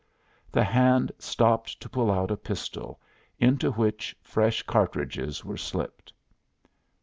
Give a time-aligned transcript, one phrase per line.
[0.51, 2.99] The hand stopped to pull out a pistol,
[3.37, 6.11] into which fresh cartridges were slipped.